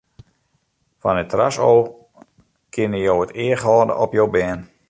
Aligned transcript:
Fan 1.01 1.21
it 1.21 1.29
terras 1.31 1.57
ôf 1.71 1.85
kinne 2.73 2.99
jo 3.05 3.15
it 3.23 3.35
each 3.43 3.63
hâlde 3.67 3.93
op 4.03 4.11
jo 4.17 4.25
bern. 4.35 4.59